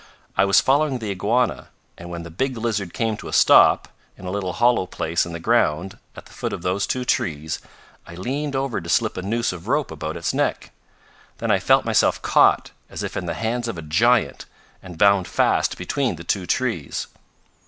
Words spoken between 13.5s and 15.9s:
of a giant, and bound fast